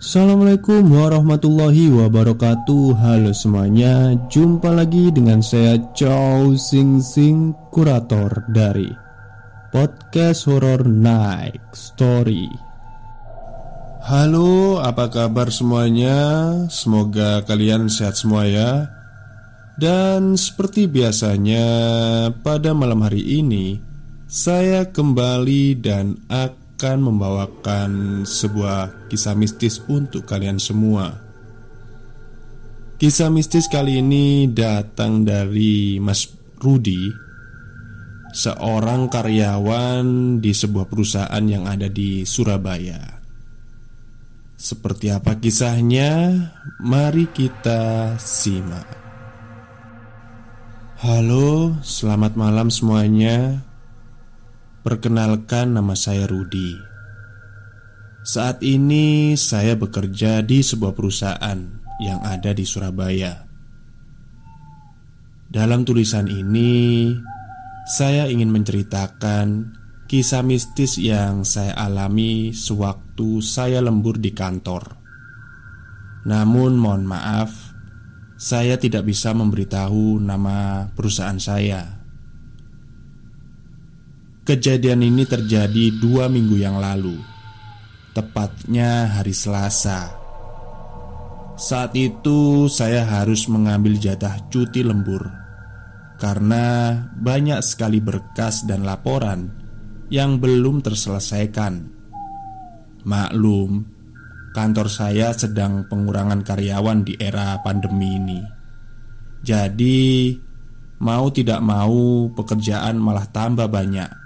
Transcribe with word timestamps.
Assalamualaikum 0.00 0.96
warahmatullahi 0.96 1.92
wabarakatuh. 1.92 2.96
Halo 3.04 3.36
semuanya 3.36 4.16
Jumpa 4.32 4.72
lagi 4.72 5.12
dengan 5.12 5.44
saya 5.44 5.76
Chow 5.92 6.56
Sing 6.56 7.04
Sing 7.04 7.52
Kurator 7.68 8.48
dari 8.48 8.88
Podcast 9.68 10.48
Horror 10.48 10.88
Night 10.88 11.60
Story. 11.76 12.48
Halo 14.08 14.80
apa 14.80 15.12
kabar 15.12 15.52
semuanya? 15.52 16.16
Semoga 16.72 17.44
kalian 17.44 17.92
sehat 17.92 18.16
semua 18.16 18.48
ya. 18.48 18.88
Dan 19.76 20.40
seperti 20.40 20.88
biasanya 20.88 21.68
pada 22.40 22.72
malam 22.72 23.04
hari 23.04 23.20
ini 23.20 23.76
Saya 24.24 24.88
kembali 24.88 25.76
dan 25.76 26.16
akan 26.32 26.59
akan 26.80 27.12
membawakan 27.12 27.90
sebuah 28.24 29.12
kisah 29.12 29.36
mistis 29.36 29.84
untuk 29.84 30.24
kalian 30.24 30.56
semua. 30.56 31.12
Kisah 32.96 33.28
mistis 33.28 33.68
kali 33.68 34.00
ini 34.00 34.48
datang 34.48 35.20
dari 35.20 36.00
Mas 36.00 36.24
Rudi, 36.56 37.12
seorang 38.32 39.12
karyawan 39.12 40.40
di 40.40 40.56
sebuah 40.56 40.88
perusahaan 40.88 41.44
yang 41.44 41.68
ada 41.68 41.92
di 41.92 42.24
Surabaya. 42.24 43.20
Seperti 44.56 45.12
apa 45.12 45.36
kisahnya? 45.36 46.32
Mari 46.80 47.28
kita 47.28 48.16
simak. 48.16 48.88
Halo, 51.04 51.76
selamat 51.84 52.40
malam 52.40 52.72
semuanya. 52.72 53.68
Perkenalkan 54.80 55.76
nama 55.76 55.92
saya 55.92 56.24
Rudi. 56.24 56.72
Saat 58.24 58.64
ini 58.64 59.36
saya 59.36 59.76
bekerja 59.76 60.40
di 60.40 60.64
sebuah 60.64 60.96
perusahaan 60.96 61.60
yang 62.00 62.24
ada 62.24 62.56
di 62.56 62.64
Surabaya. 62.64 63.44
Dalam 65.52 65.84
tulisan 65.84 66.32
ini 66.32 67.12
Saya 67.92 68.24
ingin 68.32 68.48
menceritakan 68.48 69.76
kisah 70.08 70.40
mistis 70.40 70.96
yang 70.96 71.44
saya 71.44 71.76
alami 71.76 72.56
sewaktu 72.56 73.44
saya 73.44 73.84
lembur 73.84 74.16
di 74.16 74.32
kantor. 74.32 74.96
Namun 76.24 76.80
mohon 76.80 77.04
maaf 77.04 77.52
Saya 78.40 78.80
tidak 78.80 79.04
bisa 79.04 79.36
memberitahu 79.36 80.16
nama 80.24 80.88
perusahaan 80.96 81.36
saya 81.36 81.99
Kejadian 84.50 85.06
ini 85.06 85.22
terjadi 85.30 85.94
dua 86.02 86.26
minggu 86.26 86.58
yang 86.58 86.82
lalu. 86.82 87.14
Tepatnya 88.10 89.06
hari 89.06 89.30
Selasa. 89.30 90.10
Saat 91.54 91.94
itu 91.94 92.66
saya 92.66 93.06
harus 93.06 93.46
mengambil 93.46 93.94
jatah 93.94 94.42
cuti 94.50 94.82
lembur 94.82 95.22
Karena 96.18 96.98
banyak 97.14 97.62
sekali 97.62 98.00
berkas 98.02 98.66
dan 98.66 98.82
laporan 98.82 99.54
Yang 100.10 100.30
belum 100.42 100.82
terselesaikan. 100.82 101.74
Maklum 103.06 103.86
Kantor 104.50 104.90
saya 104.90 105.30
sedang 105.30 105.86
pengurangan 105.86 106.42
karyawan 106.42 107.06
di 107.06 107.14
era 107.22 107.54
pandemi 107.62 108.18
ini. 108.18 108.42
Jadi 109.46 110.34
Mau 111.06 111.30
tidak 111.30 111.62
mau 111.62 112.26
pekerjaan 112.34 112.98
malah 112.98 113.30
tambah 113.30 113.70
banyak 113.70 114.19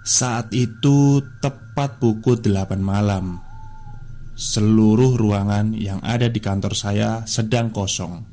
saat 0.00 0.48
itu 0.56 1.20
tepat 1.44 2.00
pukul 2.00 2.40
8 2.40 2.80
malam 2.80 3.50
Seluruh 4.40 5.20
ruangan 5.20 5.76
yang 5.76 6.00
ada 6.00 6.32
di 6.32 6.40
kantor 6.40 6.72
saya 6.72 7.28
sedang 7.28 7.68
kosong. 7.68 8.24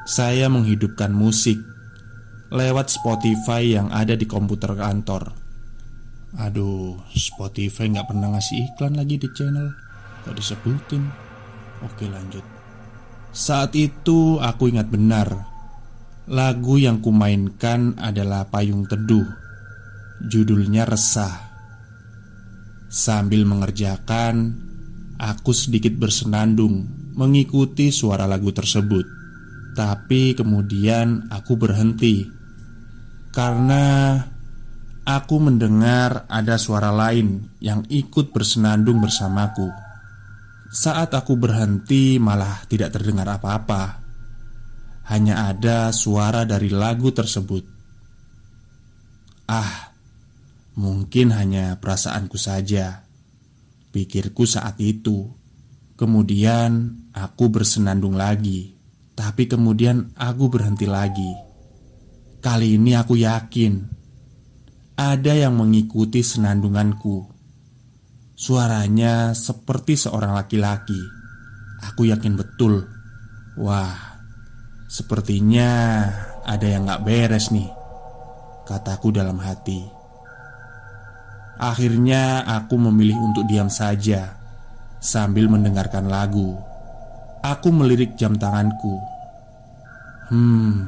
Saya 0.07 0.47
menghidupkan 0.47 1.11
musik 1.11 1.59
Lewat 2.49 2.89
Spotify 2.89 3.77
yang 3.77 3.93
ada 3.93 4.17
di 4.17 4.25
komputer 4.25 4.73
kantor. 4.73 5.37
Aduh, 6.39 6.97
Spotify 7.13 7.93
nggak 7.93 8.09
pernah 8.09 8.33
ngasih 8.33 8.73
iklan 8.73 8.97
lagi 8.97 9.21
di 9.21 9.29
channel. 9.37 9.69
Kok 10.25 10.33
disebutin 10.33 11.28
Oke 11.83 12.11
lanjut. 12.11 12.43
Saat 13.29 13.77
itu 13.77 14.41
aku 14.41 14.73
ingat 14.73 14.89
benar 14.89 15.29
Lagu 16.29 16.77
yang 16.77 17.01
kumainkan 17.01 17.97
adalah 17.97 18.45
Payung 18.49 18.85
Teduh. 18.85 19.25
Judulnya 20.29 20.85
Resah. 20.85 21.49
Sambil 22.89 23.49
mengerjakan 23.49 24.53
Aku 25.17 25.57
sedikit 25.57 25.97
bersenandung 25.97 26.85
Mengikuti 27.17 27.89
suara 27.89 28.29
lagu 28.29 28.53
tersebut. 28.53 29.05
Tapi 29.73 30.37
kemudian 30.37 31.29
aku 31.33 31.57
berhenti. 31.57 32.29
Karena 33.33 34.17
Aku 35.09 35.41
mendengar 35.41 36.29
ada 36.29 36.61
suara 36.61 36.93
lain 36.93 37.49
yang 37.57 37.81
ikut 37.89 38.29
bersenandung 38.29 39.01
bersamaku. 39.01 39.88
Saat 40.69 41.17
aku 41.17 41.33
berhenti, 41.33 42.21
malah 42.21 42.61
tidak 42.69 42.93
terdengar 42.93 43.25
apa-apa. 43.25 44.05
Hanya 45.09 45.49
ada 45.49 45.89
suara 45.89 46.45
dari 46.45 46.69
lagu 46.69 47.09
tersebut. 47.09 47.65
Ah, 49.49 49.97
mungkin 50.77 51.33
hanya 51.33 51.73
perasaanku 51.81 52.37
saja. 52.37 53.01
Pikirku 53.89 54.45
saat 54.45 54.77
itu. 54.77 55.25
Kemudian 55.97 57.01
aku 57.17 57.49
bersenandung 57.49 58.13
lagi, 58.13 58.71
tapi 59.17 59.49
kemudian 59.49 60.13
aku 60.15 60.47
berhenti 60.47 60.85
lagi. 60.85 61.33
Kali 62.39 62.79
ini 62.79 62.95
aku 62.95 63.19
yakin 63.19 63.99
ada 64.99 65.31
yang 65.31 65.55
mengikuti 65.55 66.19
senandunganku. 66.19 67.28
Suaranya 68.39 69.35
seperti 69.35 69.99
seorang 69.99 70.31
laki-laki. 70.31 70.95
Aku 71.91 72.07
yakin 72.07 72.39
betul. 72.39 72.87
Wah, 73.59 74.15
sepertinya 74.87 75.67
ada 76.47 76.63
yang 76.63 76.87
gak 76.87 77.03
beres 77.03 77.51
nih, 77.51 77.67
kataku 78.63 79.11
dalam 79.11 79.43
hati. 79.43 79.83
Akhirnya 81.59 82.47
aku 82.47 82.79
memilih 82.79 83.19
untuk 83.19 83.43
diam 83.43 83.67
saja 83.67 84.39
sambil 85.03 85.51
mendengarkan 85.51 86.07
lagu. 86.07 86.55
Aku 87.43 87.75
melirik 87.75 88.15
jam 88.15 88.39
tanganku. 88.39 89.03
Hmm, 90.31 90.87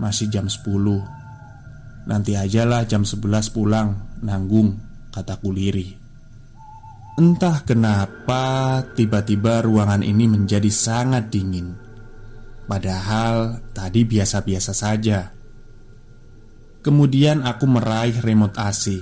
masih 0.00 0.32
jam 0.32 0.48
10 0.48 0.64
Nanti 2.08 2.32
ajalah 2.32 2.88
jam 2.88 3.04
11 3.04 3.52
pulang, 3.52 3.92
nanggung, 4.24 4.80
kataku 5.12 5.52
lirih 5.52 6.01
Entah 7.12 7.60
kenapa 7.64 8.80
tiba-tiba 8.96 9.60
ruangan 9.60 10.00
ini 10.00 10.24
menjadi 10.24 10.70
sangat 10.72 11.28
dingin 11.28 11.76
Padahal 12.64 13.60
tadi 13.76 14.08
biasa-biasa 14.08 14.72
saja 14.72 15.42
Kemudian 16.82 17.46
aku 17.46 17.70
meraih 17.70 18.18
remote 18.26 18.58
AC 18.58 18.98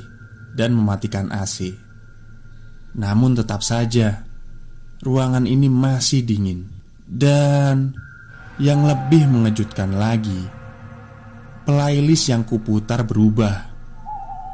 dan 0.53 0.77
mematikan 0.77 1.33
AC. 1.33 1.73
Namun 3.01 3.41
tetap 3.41 3.65
saja 3.65 4.29
ruangan 5.01 5.49
ini 5.49 5.73
masih 5.73 6.21
dingin. 6.21 6.69
Dan 7.09 7.97
yang 8.61 8.85
lebih 8.85 9.25
mengejutkan 9.33 9.97
lagi, 9.97 10.45
playlist 11.65 12.29
yang 12.29 12.45
kuputar 12.45 13.09
berubah 13.09 13.73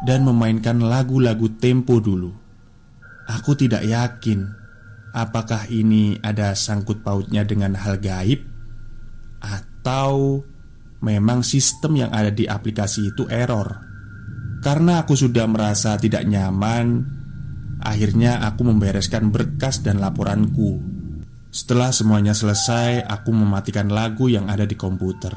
dan 0.06 0.22
memainkan 0.22 0.78
lagu-lagu 0.78 1.50
tempo 1.58 1.98
dulu. 1.98 2.45
Aku 3.26 3.58
tidak 3.58 3.82
yakin 3.82 4.66
apakah 5.16 5.64
ini 5.72 6.20
ada 6.20 6.52
sangkut 6.52 7.00
pautnya 7.00 7.40
dengan 7.42 7.72
hal 7.72 7.96
gaib 7.96 8.44
atau 9.40 10.44
memang 11.00 11.40
sistem 11.40 12.06
yang 12.06 12.10
ada 12.12 12.28
di 12.28 12.44
aplikasi 12.44 13.16
itu 13.16 13.24
error. 13.32 13.80
Karena 14.60 15.00
aku 15.02 15.16
sudah 15.16 15.48
merasa 15.48 15.96
tidak 15.96 16.26
nyaman, 16.28 17.00
akhirnya 17.80 18.44
aku 18.44 18.66
membereskan 18.66 19.32
berkas 19.32 19.80
dan 19.80 20.02
laporanku. 20.02 20.82
Setelah 21.48 21.94
semuanya 21.94 22.36
selesai, 22.36 23.00
aku 23.06 23.32
mematikan 23.32 23.88
lagu 23.88 24.28
yang 24.28 24.50
ada 24.50 24.68
di 24.68 24.76
komputer. 24.76 25.32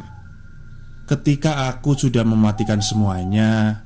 Ketika 1.08 1.70
aku 1.72 1.96
sudah 1.96 2.26
mematikan 2.26 2.84
semuanya, 2.84 3.86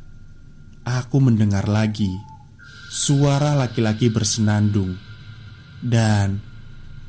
aku 0.87 1.23
mendengar 1.23 1.67
lagi 1.67 2.32
suara 2.93 3.57
laki-laki 3.57 4.13
bersenandung, 4.13 4.93
dan 5.81 6.37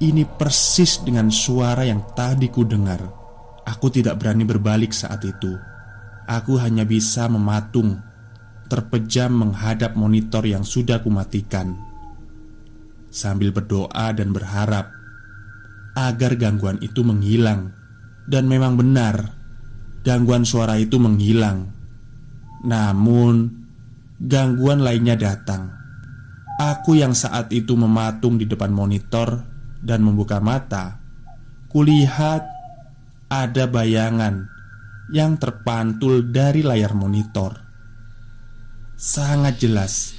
ini 0.01 0.25
persis 0.25 1.05
dengan 1.05 1.29
suara 1.29 1.85
yang 1.85 2.01
tadi 2.17 2.49
ku 2.49 2.65
dengar. 2.65 3.05
Aku 3.69 3.93
tidak 3.93 4.17
berani 4.17 4.49
berbalik 4.49 4.97
saat 4.97 5.21
itu. 5.29 5.53
Aku 6.25 6.57
hanya 6.57 6.89
bisa 6.89 7.29
mematung, 7.29 8.01
terpejam 8.73 9.29
menghadap 9.29 9.93
monitor 9.93 10.49
yang 10.49 10.65
sudah 10.65 11.05
kumatikan, 11.05 11.77
sambil 13.13 13.53
berdoa 13.53 14.09
dan 14.17 14.33
berharap 14.33 14.89
agar 15.93 16.33
gangguan 16.41 16.81
itu 16.81 17.05
menghilang. 17.05 17.77
Dan 18.25 18.49
memang 18.49 18.81
benar, 18.81 19.37
gangguan 20.01 20.49
suara 20.49 20.81
itu 20.81 20.97
menghilang. 20.97 21.69
Namun, 22.65 23.64
gangguan 24.25 24.81
lainnya 24.81 25.21
datang. 25.21 25.69
Aku 26.57 26.97
yang 26.97 27.13
saat 27.13 27.53
itu 27.53 27.77
mematung 27.77 28.41
di 28.41 28.49
depan 28.49 28.73
monitor 28.73 29.45
dan 29.85 30.01
membuka 30.01 30.41
mata, 30.41 30.97
kulihat 31.69 32.41
ada 33.29 33.65
bayangan 33.69 34.49
yang 35.13 35.37
terpantul 35.37 36.25
dari 36.33 36.65
layar 36.65 36.97
monitor. 36.97 37.61
Sangat 38.97 39.61
jelas, 39.61 40.17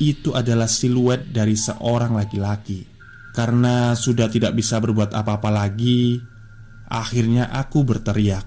itu 0.00 0.32
adalah 0.32 0.70
siluet 0.70 1.28
dari 1.28 1.58
seorang 1.58 2.16
laki-laki. 2.16 2.88
Karena 3.34 3.98
sudah 3.98 4.30
tidak 4.30 4.54
bisa 4.54 4.78
berbuat 4.78 5.10
apa-apa 5.10 5.50
lagi, 5.50 6.22
akhirnya 6.86 7.50
aku 7.50 7.82
berteriak, 7.82 8.46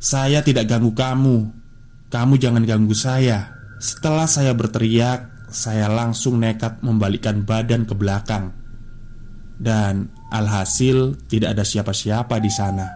"Saya 0.00 0.40
tidak 0.40 0.64
ganggu 0.64 0.96
kamu. 0.96 1.36
Kamu 2.08 2.34
jangan 2.40 2.64
ganggu 2.64 2.96
saya." 2.96 3.54
Setelah 3.84 4.24
saya 4.24 4.56
berteriak, 4.56 5.44
saya 5.52 5.92
langsung 5.92 6.40
nekat 6.40 6.80
membalikkan 6.80 7.44
badan 7.44 7.84
ke 7.84 7.92
belakang, 7.92 8.56
dan 9.60 10.08
alhasil 10.32 11.20
tidak 11.28 11.52
ada 11.52 11.68
siapa-siapa 11.68 12.40
di 12.40 12.48
sana. 12.48 12.88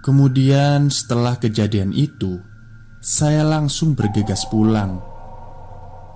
Kemudian 0.00 0.88
setelah 0.88 1.36
kejadian 1.36 1.92
itu 1.92 2.40
Saya 2.98 3.46
langsung 3.46 3.94
bergegas 3.94 4.42
pulang. 4.50 4.98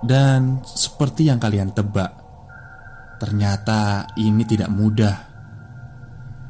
Dan 0.03 0.59
seperti 0.67 1.31
yang 1.31 1.39
kalian 1.39 1.71
tebak 1.71 2.11
Ternyata 3.23 4.11
ini 4.19 4.43
tidak 4.43 4.67
mudah. 4.67 5.15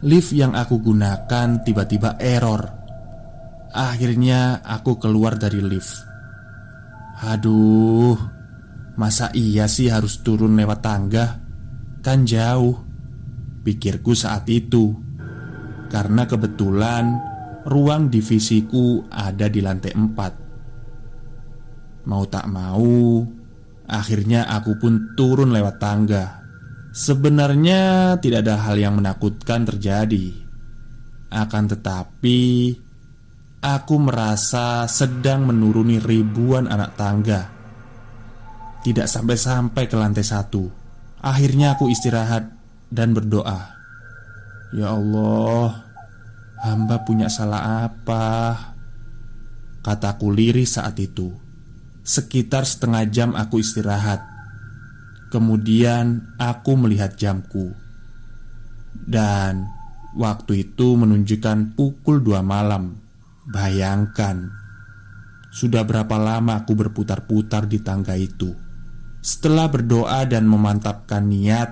Lift 0.09 0.33
yang 0.33 0.57
aku 0.57 0.81
gunakan 0.81 1.61
tiba-tiba 1.61 2.17
error. 2.17 2.65
Akhirnya 3.77 4.65
aku 4.65 4.97
keluar 4.97 5.37
dari 5.37 5.61
lift 5.61 6.12
Aduh 7.23 8.19
Masa 8.99 9.31
iya 9.33 9.65
sih 9.65 9.89
harus 9.89 10.21
turun 10.21 10.53
lewat 10.59 10.79
tangga? 10.83 11.39
Kan 12.03 12.27
jauh 12.27 12.77
Pikirku 13.63 14.13
saat 14.13 14.45
itu 14.51 14.91
Karena 15.87 16.27
kebetulan 16.27 17.33
ruang 17.67 18.11
divisiku 18.11 19.07
ada 19.07 19.47
di 19.47 19.59
lantai 19.63 19.93
empat. 19.95 20.33
Mau 22.03 22.23
tak 22.27 22.45
mau, 22.51 23.23
akhirnya 23.87 24.51
aku 24.51 24.75
pun 24.75 25.15
turun 25.15 25.55
lewat 25.55 25.75
tangga. 25.79 26.43
Sebenarnya 26.93 28.13
tidak 28.19 28.45
ada 28.45 28.69
hal 28.69 28.77
yang 28.77 28.99
menakutkan 28.99 29.65
terjadi, 29.65 30.29
akan 31.31 31.63
tetapi 31.73 32.41
aku 33.63 33.95
merasa 34.03 34.83
sedang 34.91 35.47
menuruni 35.47 36.03
ribuan 36.03 36.67
anak 36.67 36.99
tangga. 36.99 37.41
Tidak 38.83 39.07
sampai-sampai 39.07 39.87
ke 39.87 39.95
lantai 39.95 40.27
satu. 40.27 40.67
Akhirnya 41.23 41.79
aku 41.79 41.87
istirahat 41.87 42.51
dan 42.91 43.15
berdoa, 43.15 43.71
"Ya 44.75 44.91
Allah, 44.91 45.93
Hamba 46.63 47.03
punya 47.03 47.27
salah 47.27 47.83
apa? 47.83 48.55
Kataku 49.83 50.31
lirih 50.31 50.63
saat 50.63 50.95
itu 50.95 51.27
Sekitar 52.07 52.63
setengah 52.63 53.03
jam 53.11 53.29
aku 53.35 53.59
istirahat 53.59 54.23
Kemudian 55.27 56.23
aku 56.39 56.79
melihat 56.79 57.19
jamku 57.19 57.75
Dan 58.95 59.67
waktu 60.15 60.71
itu 60.71 60.95
menunjukkan 60.95 61.75
pukul 61.75 62.23
dua 62.23 62.39
malam 62.39 63.02
Bayangkan 63.43 64.47
Sudah 65.51 65.83
berapa 65.83 66.15
lama 66.15 66.63
aku 66.63 66.73
berputar-putar 66.79 67.67
di 67.67 67.83
tangga 67.83 68.15
itu? 68.15 68.55
Setelah 69.19 69.67
berdoa 69.67 70.23
dan 70.23 70.47
memantapkan 70.47 71.27
niat 71.27 71.69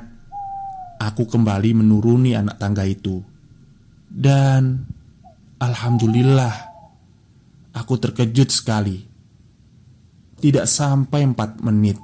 Aku 0.99 1.25
kembali 1.25 1.81
menuruni 1.81 2.35
anak 2.35 2.59
tangga 2.59 2.83
itu. 2.83 3.23
Dan 4.05 4.83
Alhamdulillah 5.63 6.55
Aku 7.71 7.95
terkejut 7.95 8.51
sekali. 8.51 8.99
Tidak 10.41 10.67
sampai 10.67 11.23
empat 11.23 11.63
menit 11.63 11.95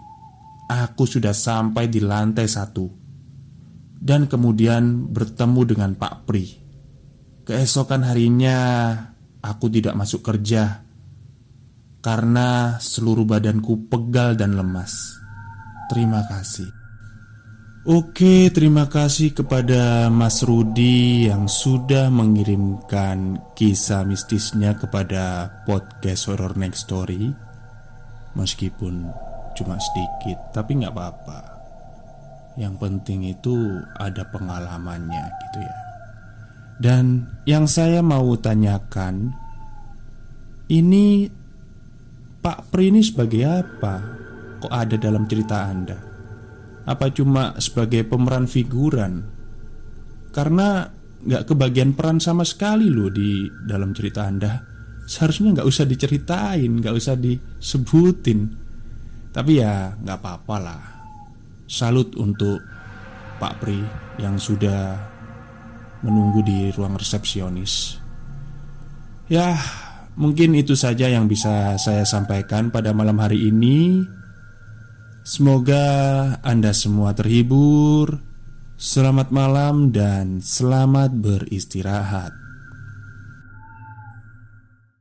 Aku 0.67 1.07
sudah 1.07 1.31
sampai 1.31 1.87
di 1.87 2.03
lantai 2.03 2.47
satu. 2.47 2.87
Dan 3.97 4.27
kemudian 4.27 5.11
bertemu 5.11 5.61
dengan 5.63 5.91
Pak 5.95 6.27
Pri. 6.27 6.45
Keesokan 7.47 8.03
harinya 8.03 8.59
Aku 9.47 9.71
tidak 9.71 9.95
masuk 9.95 10.19
kerja 10.19 10.83
Karena 12.03 12.75
seluruh 12.83 13.23
badanku 13.23 13.87
pegal 13.87 14.35
dan 14.35 14.59
lemas 14.59 15.15
Terima 15.87 16.27
kasih 16.27 16.77
Oke, 17.87 18.51
terima 18.51 18.91
kasih 18.91 19.31
kepada 19.31 20.11
Mas 20.11 20.43
Rudi 20.43 21.31
yang 21.31 21.47
sudah 21.47 22.11
mengirimkan 22.11 23.39
kisah 23.55 24.03
mistisnya 24.03 24.75
kepada 24.75 25.47
podcast 25.63 26.27
Horror 26.27 26.59
Next 26.59 26.83
Story. 26.83 27.31
Meskipun 28.35 29.07
cuma 29.55 29.79
sedikit, 29.79 30.35
tapi 30.51 30.83
nggak 30.83 30.91
apa-apa. 30.91 31.39
Yang 32.59 32.75
penting 32.75 33.31
itu 33.31 33.55
ada 33.95 34.27
pengalamannya 34.35 35.23
gitu 35.47 35.59
ya. 35.63 35.86
Dan 36.77 37.25
yang 37.49 37.65
saya 37.65 38.05
mau 38.05 38.37
tanyakan, 38.37 39.33
ini 40.69 41.25
Pak 42.37 42.69
Pri 42.69 42.93
ini 42.93 43.01
sebagai 43.01 43.43
apa? 43.49 43.95
Kok 44.61 44.73
ada 44.73 44.95
dalam 44.95 45.25
cerita 45.25 45.65
Anda? 45.65 45.97
Apa 46.87 47.09
cuma 47.11 47.57
sebagai 47.57 48.05
pemeran 48.05 48.45
figuran? 48.45 49.25
Karena 50.29 50.85
nggak 51.17 51.49
kebagian 51.49 51.97
peran 51.97 52.21
sama 52.21 52.45
sekali 52.45 52.93
loh 52.93 53.09
di 53.09 53.49
dalam 53.65 53.89
cerita 53.89 54.29
Anda 54.29 54.61
Seharusnya 55.07 55.57
nggak 55.57 55.67
usah 55.67 55.85
diceritain, 55.89 56.71
nggak 56.77 56.93
usah 56.93 57.15
disebutin 57.17 58.39
Tapi 59.33 59.51
ya 59.57 59.97
nggak 59.97 60.17
apa-apa 60.19 60.55
lah 60.61 60.83
Salut 61.65 62.13
untuk 62.19 62.61
Pak 63.41 63.53
Pri 63.59 63.81
yang 64.21 64.37
sudah 64.37 65.16
menunggu 66.05 66.45
di 66.45 66.69
ruang 66.73 66.97
resepsionis 66.97 67.97
Ya 69.27 69.59
mungkin 70.15 70.55
itu 70.55 70.73
saja 70.73 71.11
yang 71.11 71.27
bisa 71.27 71.75
saya 71.75 72.07
sampaikan 72.07 72.71
pada 72.71 72.95
malam 72.95 73.19
hari 73.19 73.51
ini 73.51 74.07
Semoga 75.27 75.83
Anda 76.39 76.71
semua 76.71 77.11
terhibur. 77.11 78.23
Selamat 78.79 79.27
malam 79.27 79.91
dan 79.91 80.39
selamat 80.39 81.19
beristirahat. 81.19 82.46